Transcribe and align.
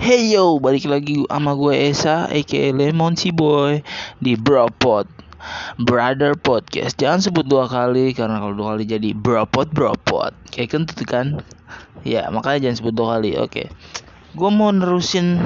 Hey 0.00 0.32
yo, 0.32 0.56
balik 0.56 0.88
lagi 0.88 1.28
sama 1.28 1.52
gue 1.52 1.76
Esa, 1.92 2.24
aka 2.24 2.72
Lemon 2.72 3.20
si 3.20 3.36
Boy 3.36 3.84
di 4.16 4.32
Bropod 4.32 5.04
Brother 5.76 6.40
Podcast. 6.40 6.96
Jangan 6.96 7.20
sebut 7.20 7.44
dua 7.44 7.68
kali 7.68 8.16
karena 8.16 8.40
kalau 8.40 8.56
dua 8.56 8.72
kali 8.72 8.88
jadi 8.88 9.12
Bropod 9.12 9.68
Bropod. 9.76 10.32
Kayak 10.48 10.72
kentut 10.72 11.04
kan? 11.04 11.44
Ya, 12.00 12.32
makanya 12.32 12.64
jangan 12.64 12.76
sebut 12.80 12.94
dua 12.96 13.20
kali. 13.20 13.36
Oke. 13.36 13.68
Gue 14.32 14.48
mau 14.48 14.72
nerusin 14.72 15.36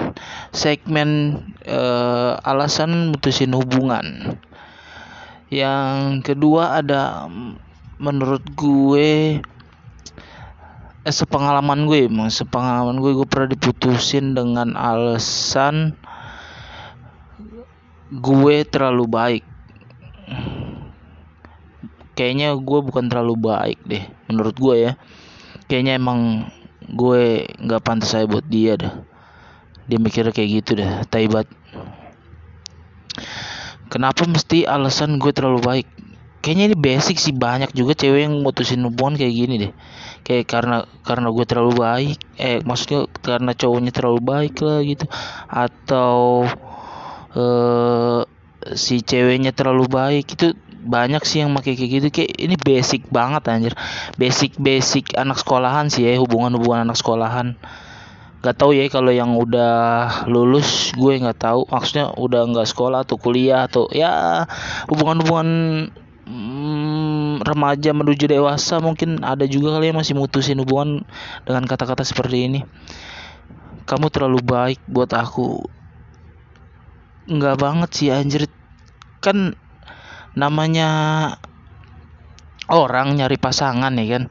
segmen 0.55 1.43
uh, 1.67 2.39
alasan 2.47 3.11
mutusin 3.11 3.51
hubungan. 3.59 4.39
Yang 5.51 6.23
kedua 6.31 6.79
ada 6.79 7.27
menurut 7.99 8.47
gue 8.55 9.43
eh, 11.05 11.13
sepengalaman 11.13 11.85
gue 11.85 12.09
emang 12.09 12.33
sepengalaman 12.33 12.97
gue 12.97 13.13
gue 13.13 13.29
pernah 13.29 13.53
diputusin 13.53 14.33
dengan 14.33 14.73
alasan 14.73 15.93
gue 18.15 18.57
terlalu 18.65 19.05
baik. 19.05 19.45
Kayaknya 22.15 22.55
gue 22.55 22.81
bukan 22.81 23.11
terlalu 23.11 23.35
baik 23.37 23.79
deh 23.85 24.05
menurut 24.31 24.57
gue 24.57 24.75
ya. 24.91 24.93
Kayaknya 25.67 25.99
emang 25.99 26.21
gue 26.85 27.49
nggak 27.59 27.83
pantas 27.83 28.15
saya 28.15 28.25
buat 28.25 28.47
dia 28.47 28.79
dah. 28.79 28.95
Dia 29.85 29.99
mikirnya 30.01 30.33
kayak 30.33 30.51
gitu 30.63 30.81
dah 30.81 31.05
taibat. 31.11 31.45
Kenapa 33.91 34.25
mesti 34.25 34.65
alasan 34.65 35.21
gue 35.21 35.31
terlalu 35.35 35.61
baik 35.61 35.89
kayaknya 36.45 36.65
ini 36.69 36.77
basic 36.77 37.17
sih 37.17 37.33
banyak 37.33 37.73
juga 37.73 37.97
cewek 37.97 38.29
yang 38.29 38.45
mutusin 38.45 38.85
hubungan 38.85 39.17
kayak 39.17 39.33
gini 39.33 39.55
deh. 39.57 39.73
Kayak 40.21 40.45
karena 40.53 40.77
karena 41.01 41.33
gue 41.33 41.45
terlalu 41.49 41.73
baik 41.81 42.19
eh 42.37 42.61
maksudnya 42.61 43.09
karena 43.25 43.57
cowoknya 43.57 43.93
terlalu 43.97 44.21
baik 44.21 44.61
lah 44.61 44.85
gitu. 44.85 45.09
Atau 45.49 46.45
eh 47.33 48.21
si 48.77 49.01
ceweknya 49.01 49.57
terlalu 49.57 49.89
baik 49.89 50.37
itu 50.37 50.53
banyak 50.85 51.25
sih 51.25 51.41
yang 51.41 51.57
pakai 51.57 51.81
kayak 51.81 51.91
gitu. 51.97 52.09
Kayak 52.13 52.31
ini 52.37 52.57
basic 52.61 53.09
banget 53.09 53.49
anjir. 53.49 53.73
Basic 54.21 54.61
basic 54.61 55.17
anak 55.17 55.41
sekolahan 55.41 55.89
sih 55.89 56.05
ya 56.05 56.21
hubungan 56.21 56.61
hubungan 56.61 56.85
anak 56.85 57.01
sekolahan. 57.01 57.57
Gak 58.45 58.61
tau 58.61 58.77
ya 58.77 58.85
kalau 58.93 59.09
yang 59.09 59.41
udah 59.41 60.29
lulus 60.29 60.93
gue 60.93 61.17
nggak 61.17 61.41
tahu. 61.41 61.65
Maksudnya 61.73 62.13
udah 62.13 62.45
nggak 62.53 62.69
sekolah 62.69 63.09
atau 63.09 63.17
kuliah 63.17 63.65
atau 63.65 63.89
ya 63.89 64.45
hubungan-hubungan 66.25 67.43
remaja 67.43 67.91
menuju 67.91 68.31
dewasa 68.31 68.79
mungkin 68.79 69.23
ada 69.27 69.45
juga 69.49 69.77
kali 69.77 69.91
yang 69.91 69.99
masih 69.99 70.15
mutusin 70.15 70.61
hubungan 70.63 71.03
dengan 71.43 71.65
kata-kata 71.67 72.07
seperti 72.07 72.47
ini. 72.47 72.61
Kamu 73.85 74.09
terlalu 74.09 74.41
baik 74.41 74.81
buat 74.89 75.13
aku. 75.13 75.67
Nggak 77.29 77.57
banget 77.61 77.91
sih 77.93 78.09
anjir. 78.13 78.49
Kan 79.21 79.59
namanya 80.33 80.89
orang 82.69 83.19
nyari 83.19 83.37
pasangan 83.37 83.93
ya 83.99 84.07
kan? 84.19 84.25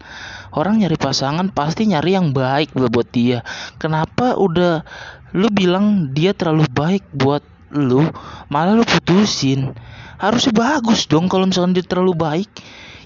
Orang 0.53 0.81
nyari 0.81 0.97
pasangan 0.97 1.49
pasti 1.49 1.89
nyari 1.89 2.17
yang 2.17 2.33
baik 2.33 2.73
buat 2.73 3.09
dia. 3.13 3.45
Kenapa 3.77 4.37
udah 4.37 4.85
lu 5.33 5.49
bilang 5.49 6.13
dia 6.13 6.33
terlalu 6.33 6.69
baik 6.69 7.09
buat 7.13 7.41
lu 7.73 8.05
malah 8.47 8.77
lu 8.77 8.85
putusin. 8.85 9.73
Harusnya 10.21 10.53
bagus 10.55 11.09
dong 11.09 11.27
kalau 11.27 11.49
misalkan 11.49 11.75
dia 11.75 11.83
terlalu 11.83 12.13
baik. 12.15 12.49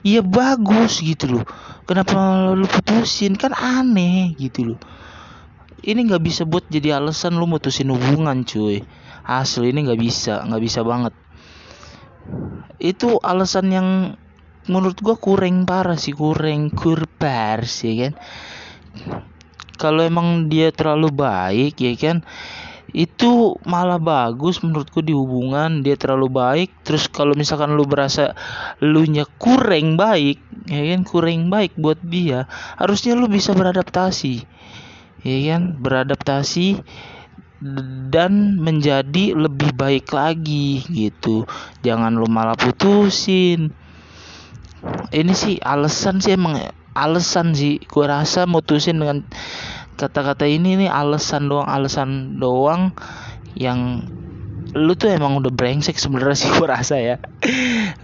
Iya 0.06 0.22
bagus 0.22 1.02
gitu 1.02 1.40
loh. 1.40 1.46
Kenapa 1.88 2.52
lu 2.54 2.68
putusin? 2.70 3.34
Kan 3.34 3.56
aneh 3.56 4.36
gitu 4.38 4.76
loh. 4.76 4.80
Ini 5.82 6.04
nggak 6.04 6.24
bisa 6.24 6.44
buat 6.44 6.68
jadi 6.68 7.00
alasan 7.00 7.40
lu 7.40 7.48
mutusin 7.48 7.90
hubungan 7.90 8.44
cuy. 8.44 8.84
Asli 9.24 9.72
ini 9.72 9.88
nggak 9.88 10.00
bisa 10.00 10.44
nggak 10.46 10.64
bisa 10.64 10.84
banget. 10.84 11.16
Itu 12.78 13.18
alasan 13.24 13.72
yang 13.72 13.88
menurut 14.68 15.00
gua 15.00 15.16
kurang 15.16 15.64
parah 15.64 15.96
sih 15.96 16.12
kurang 16.12 16.70
kurbar 16.76 17.64
sih 17.66 18.04
kan? 18.04 18.14
Kalau 19.78 20.02
emang 20.02 20.50
dia 20.50 20.74
terlalu 20.74 21.14
baik 21.14 21.78
ya 21.78 21.94
kan 21.96 22.26
itu 22.98 23.54
malah 23.62 24.02
bagus 24.02 24.66
menurutku 24.66 25.06
di 25.06 25.14
hubungan. 25.14 25.86
Dia 25.86 25.94
terlalu 25.94 26.34
baik. 26.34 26.82
Terus 26.82 27.06
kalau 27.06 27.38
misalkan 27.38 27.78
lu 27.78 27.86
berasa 27.86 28.34
lu 28.82 29.06
nya 29.06 29.30
kurang 29.38 30.02
baik 30.02 30.42
ya 30.66 30.82
kan? 30.82 31.06
Kurang 31.06 31.54
baik 31.54 31.78
buat 31.78 32.02
dia 32.02 32.50
harusnya 32.82 33.14
lu 33.14 33.30
bisa 33.30 33.54
beradaptasi. 33.54 34.42
Ya 35.22 35.38
kan? 35.54 35.78
Beradaptasi 35.78 36.82
dan 38.10 38.58
menjadi 38.58 39.38
lebih 39.38 39.78
baik 39.78 40.10
lagi 40.10 40.82
gitu. 40.90 41.46
Jangan 41.86 42.18
lu 42.18 42.26
malah 42.26 42.58
putusin. 42.58 43.78
Ini 45.14 45.34
sih 45.38 45.62
alasan 45.62 46.18
sih 46.18 46.34
emang 46.34 46.66
alasan 46.98 47.54
sih. 47.54 47.78
Gua 47.86 48.10
rasa 48.22 48.50
mutusin 48.50 48.98
dengan 48.98 49.22
kata-kata 49.98 50.46
ini 50.46 50.86
nih 50.86 50.90
alasan 50.94 51.50
doang 51.50 51.66
alasan 51.66 52.38
doang 52.38 52.94
yang 53.58 54.06
lu 54.78 54.94
tuh 54.94 55.10
emang 55.10 55.42
udah 55.42 55.50
brengsek 55.50 55.98
sebenarnya 55.98 56.38
sih 56.38 56.50
gua 56.62 56.78
rasa 56.80 57.02
ya. 57.02 57.18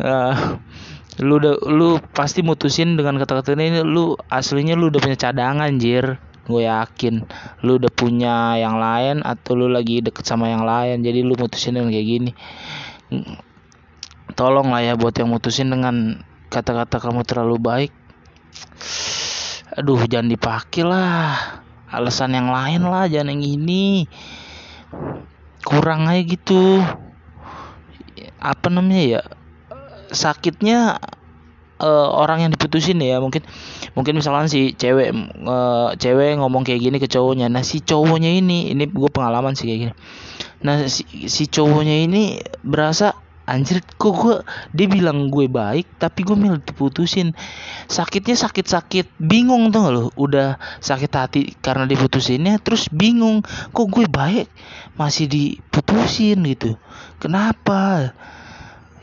Uh, 0.02 0.58
lu 1.22 1.38
udah 1.38 1.62
lu 1.70 2.02
pasti 2.18 2.42
mutusin 2.42 2.98
dengan 2.98 3.22
kata-kata 3.22 3.54
ini 3.54 3.86
lu 3.86 4.18
aslinya 4.34 4.74
lu 4.74 4.90
udah 4.90 4.98
punya 4.98 5.18
cadangan 5.18 5.70
jir 5.78 6.18
gue 6.44 6.68
yakin 6.68 7.24
lu 7.64 7.80
udah 7.80 7.88
punya 7.94 8.60
yang 8.60 8.76
lain 8.76 9.24
atau 9.24 9.56
lu 9.56 9.72
lagi 9.72 10.04
deket 10.04 10.28
sama 10.28 10.52
yang 10.52 10.68
lain 10.68 11.00
jadi 11.00 11.22
lu 11.22 11.38
mutusin 11.38 11.78
dengan 11.78 11.94
kayak 11.94 12.08
gini. 12.10 12.32
Tolong 14.34 14.74
lah 14.74 14.82
ya 14.82 14.94
buat 14.98 15.14
yang 15.14 15.30
mutusin 15.30 15.70
dengan 15.70 16.26
kata-kata 16.50 16.98
kamu 16.98 17.22
terlalu 17.22 17.58
baik. 17.62 17.94
Aduh 19.78 20.02
jangan 20.10 20.34
dipakai 20.34 20.82
lah 20.82 21.63
alasan 21.94 22.34
yang 22.34 22.50
lain 22.50 22.82
lah 22.90 23.06
jangan 23.06 23.38
yang 23.38 23.46
ini. 23.46 24.10
Kurang 25.64 26.10
aja 26.10 26.22
gitu. 26.26 26.82
Apa 28.42 28.68
namanya 28.74 29.04
ya? 29.06 29.22
Sakitnya 30.10 31.00
uh, 31.84 32.10
orang 32.14 32.46
yang 32.48 32.52
diputusin 32.52 33.00
ya 33.04 33.20
mungkin 33.20 33.42
mungkin 33.94 34.18
misalkan 34.20 34.48
si 34.48 34.74
cewek 34.74 35.12
uh, 35.46 35.94
cewek 36.00 36.40
ngomong 36.40 36.64
kayak 36.68 36.82
gini 36.82 36.98
ke 36.98 37.08
cowoknya. 37.12 37.52
Nah 37.52 37.62
si 37.62 37.84
cowoknya 37.84 38.32
ini 38.34 38.72
ini 38.72 38.84
gue 38.88 39.10
pengalaman 39.12 39.54
sih 39.54 39.68
kayak 39.68 39.80
gini. 39.80 39.94
Nah 40.64 40.88
si, 40.88 41.04
si 41.28 41.46
cowoknya 41.52 42.08
ini 42.08 42.40
berasa 42.64 43.16
anjir 43.44 43.84
kok 44.00 44.14
gue 44.16 44.38
dia 44.72 44.88
bilang 44.88 45.28
gue 45.28 45.52
baik 45.52 46.00
tapi 46.00 46.24
gue 46.24 46.36
milih 46.36 46.64
diputusin. 46.64 47.36
Sakitnya 47.92 48.40
sakit 48.40 48.66
sakit 48.66 49.06
bingung 49.20 49.70
tuh 49.70 49.84
lo 49.92 50.04
udah 50.16 50.58
sakit 50.80 51.12
hati 51.12 51.42
karena 51.60 51.84
diputusinnya 51.84 52.60
terus 52.64 52.88
bingung 52.88 53.44
kok 53.44 53.88
gue 53.92 54.08
baik 54.08 54.48
masih 54.96 55.28
diputusin 55.28 56.40
gitu. 56.48 56.80
Kenapa? 57.20 58.12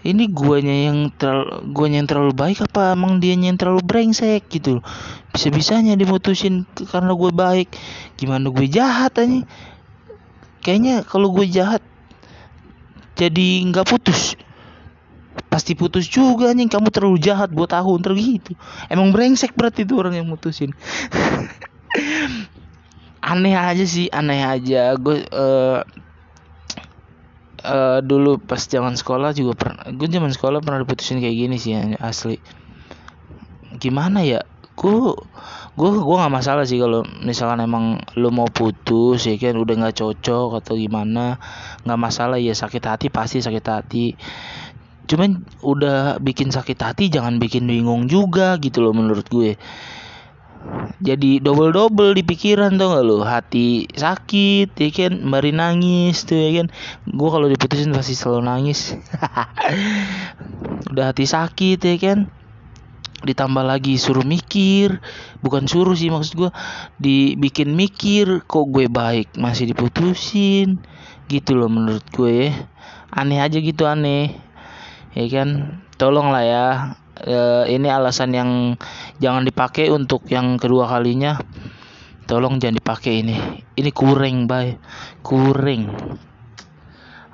Ini 0.01 0.33
guanya 0.33 0.73
yang 0.89 1.13
terlalu 1.13 1.77
guanya 1.77 2.01
yang 2.01 2.09
terlalu 2.09 2.33
baik 2.33 2.65
apa 2.65 2.97
emang 2.97 3.21
dia 3.21 3.37
yang 3.37 3.61
terlalu 3.61 3.85
brengsek 3.85 4.49
gitu? 4.49 4.81
Bisa 5.29 5.53
bisanya 5.53 5.93
diputusin 5.93 6.65
karena 6.89 7.13
gue 7.13 7.29
baik. 7.29 7.69
Gimana 8.17 8.49
gue 8.49 8.65
jahat 8.65 9.21
aja 9.21 9.45
kayaknya 10.61 11.05
kalau 11.05 11.33
gue 11.33 11.49
jahat 11.49 11.85
jadi 13.21 13.49
nggak 13.69 13.85
putus. 13.85 14.33
Pasti 15.53 15.77
putus 15.77 16.09
juga 16.09 16.57
nih 16.57 16.73
kamu 16.73 16.89
terlalu 16.89 17.21
jahat 17.21 17.53
buat 17.53 17.69
tahun 17.69 18.01
terus 18.01 18.17
gitu. 18.17 18.53
Emang 18.89 19.13
brengsek 19.13 19.53
berarti 19.53 19.85
itu 19.85 20.01
orang 20.01 20.17
yang 20.17 20.25
mutusin. 20.25 20.73
Aneh 23.31 23.53
aja 23.53 23.85
sih 23.85 24.09
aneh 24.09 24.41
aja. 24.41 24.97
Gue 24.97 25.21
uh, 25.29 25.85
uh, 27.61 27.99
dulu 28.01 28.41
pas 28.41 28.65
zaman 28.65 28.97
sekolah 28.97 29.37
juga 29.37 29.53
pernah 29.53 29.85
gue 29.93 30.09
zaman 30.09 30.33
sekolah 30.33 30.65
pernah 30.65 30.81
diputusin 30.81 31.21
kayak 31.21 31.37
gini 31.37 31.57
sih 31.61 31.77
asli. 32.01 32.41
Gimana 33.77 34.25
ya? 34.25 34.41
Gue 34.73 35.13
gue 35.79 35.91
gue 36.03 36.17
nggak 36.19 36.35
masalah 36.35 36.67
sih 36.67 36.83
kalau 36.83 37.07
misalkan 37.23 37.63
emang 37.63 38.03
lo 38.19 38.35
mau 38.35 38.51
putus 38.51 39.31
ya 39.31 39.39
kan 39.39 39.55
udah 39.55 39.75
nggak 39.79 39.97
cocok 40.03 40.59
atau 40.59 40.75
gimana 40.75 41.39
nggak 41.87 42.01
masalah. 42.01 42.43
Ya 42.43 42.55
sakit 42.55 42.83
hati 42.83 43.07
pasti 43.09 43.39
sakit 43.39 43.65
hati. 43.65 44.19
Cuman 45.07 45.47
udah 45.63 46.19
bikin 46.19 46.51
sakit 46.51 46.79
hati 46.79 47.11
jangan 47.11 47.39
bikin 47.39 47.67
bingung 47.67 48.11
juga 48.11 48.59
gitu 48.59 48.83
loh 48.83 48.95
menurut 48.95 49.27
gue. 49.31 49.55
Jadi 51.01 51.41
double 51.41 51.73
double 51.73 52.13
di 52.13 52.21
pikiran 52.21 52.77
tuh 52.77 52.93
gak 52.93 53.05
lo 53.09 53.25
hati 53.25 53.89
sakit 53.89 54.77
ya 54.77 54.89
kan 54.93 55.25
mari 55.25 55.57
nangis 55.57 56.29
tuh 56.29 56.37
ya 56.37 56.51
kan. 56.61 56.67
Gue 57.09 57.29
kalau 57.33 57.47
diputusin 57.49 57.95
pasti 57.97 58.13
selalu 58.13 58.43
nangis. 58.45 58.99
Udah 60.93 61.15
hati 61.15 61.25
sakit 61.25 61.79
ya 61.81 61.97
kan 61.97 62.40
ditambah 63.25 63.65
lagi 63.65 63.97
suruh 63.97 64.25
mikir. 64.25 65.01
Bukan 65.45 65.69
suruh 65.69 65.97
sih 65.97 66.09
maksud 66.09 66.35
gue 66.37 66.51
dibikin 67.01 67.73
mikir 67.73 68.45
kok 68.45 68.67
gue 68.73 68.89
baik 68.89 69.37
masih 69.37 69.71
diputusin. 69.71 70.81
Gitu 71.31 71.55
loh 71.55 71.71
menurut 71.71 72.05
gue 72.11 72.49
ya. 72.49 72.51
Aneh 73.13 73.41
aja 73.43 73.59
gitu 73.61 73.87
aneh. 73.87 74.35
Ya 75.15 75.27
kan? 75.31 75.81
Tolong 76.01 76.33
lah 76.33 76.45
ya. 76.45 76.67
E, 77.21 77.39
ini 77.77 77.93
alasan 77.93 78.33
yang 78.33 78.51
jangan 79.21 79.45
dipakai 79.45 79.93
untuk 79.93 80.27
yang 80.33 80.57
kedua 80.57 80.89
kalinya. 80.89 81.39
Tolong 82.27 82.63
jangan 82.63 82.79
dipakai 82.79 83.27
ini. 83.27 83.37
Ini 83.75 83.91
kuring 83.91 84.47
bay. 84.47 84.79
Kuring 85.23 85.85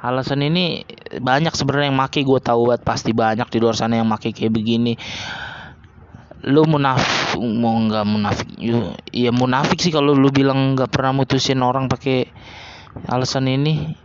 alasan 0.07 0.45
ini 0.47 0.87
banyak 1.19 1.51
sebenarnya 1.51 1.91
yang 1.91 1.99
make 1.99 2.23
gue 2.23 2.41
tahu 2.41 2.71
buat 2.71 2.87
pasti 2.87 3.11
banyak 3.11 3.51
di 3.51 3.59
luar 3.59 3.75
sana 3.75 3.99
yang 3.99 4.07
make 4.07 4.31
kayak 4.31 4.55
begini 4.55 4.95
lu 6.47 6.63
munafik 6.63 7.43
mau 7.43 7.75
nggak 7.75 8.07
munafik 8.07 8.49
ya 9.11 9.31
munafik 9.35 9.83
sih 9.83 9.91
kalau 9.91 10.15
lu 10.15 10.31
bilang 10.31 10.79
nggak 10.79 10.95
pernah 10.95 11.11
mutusin 11.11 11.59
orang 11.59 11.91
pakai 11.91 12.31
alasan 13.11 13.51
ini. 13.51 13.99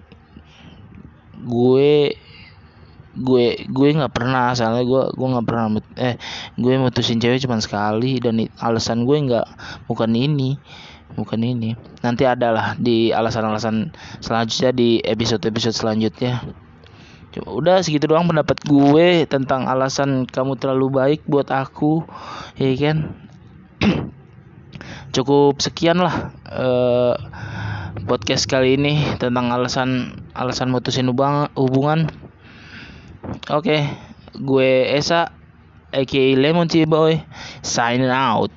Gue 1.41 2.17
gue 3.11 3.45
gue 3.67 3.87
nggak 3.91 4.13
pernah 4.15 4.55
soalnya 4.55 4.87
gue 4.87 5.03
gue 5.13 5.27
nggak 5.35 5.45
pernah 5.45 5.65
eh 5.99 6.15
gue 6.55 6.73
mutusin 6.79 7.19
cewek 7.19 7.43
cuma 7.43 7.59
sekali 7.59 8.23
dan 8.23 8.39
alasan 8.57 9.03
gue 9.03 9.17
nggak 9.19 9.47
bukan 9.85 10.11
ini 10.17 10.57
bukan 11.13 11.43
ini. 11.43 11.75
Nanti 12.01 12.23
adalah 12.23 12.73
di 12.79 13.11
alasan-alasan 13.11 13.91
selanjutnya 14.23 14.71
di 14.73 14.89
episode-episode 15.03 15.75
selanjutnya 15.75 16.41
udah 17.39 17.79
segitu 17.79 18.11
doang 18.11 18.27
pendapat 18.27 18.59
gue 18.67 19.23
tentang 19.23 19.71
alasan 19.71 20.27
kamu 20.27 20.59
terlalu 20.59 20.87
baik 20.91 21.21
buat 21.31 21.47
aku 21.47 22.03
ya 22.59 22.75
kan? 22.75 23.15
Cukup 25.15 25.63
sekian 25.63 26.03
lah 26.03 26.35
uh, 26.51 27.15
podcast 28.03 28.51
kali 28.51 28.75
ini 28.75 29.15
tentang 29.15 29.47
alasan 29.47 30.19
alasan 30.35 30.75
mutusin 30.75 31.07
hubungan. 31.07 32.11
Oke 33.47 33.47
okay, 33.47 33.81
gue 34.35 34.91
Esa 34.91 35.31
aka 35.91 36.23
Lemon 36.35 36.67
Tea 36.67 36.83
Boy 36.83 37.23
signing 37.63 38.11
out 38.11 38.51